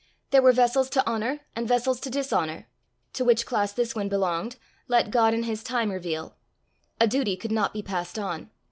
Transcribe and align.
There 0.31 0.41
were 0.41 0.51
vessels 0.51 0.89
to 0.89 1.07
honour 1.07 1.41
and 1.55 1.67
vessels 1.67 1.99
to 1.99 2.09
dishonour: 2.09 2.65
to 3.13 3.23
which 3.23 3.45
class 3.45 3.71
this 3.71 3.93
one 3.93 4.09
belonged, 4.09 4.55
let 4.87 5.11
God 5.11 5.31
in 5.35 5.43
his 5.43 5.61
time 5.61 5.91
reveal. 5.91 6.35
A 6.99 7.05
duty 7.05 7.37
could 7.37 7.51
not 7.51 7.71
be 7.71 7.83
passed 7.83 8.17
on. 8.17 8.49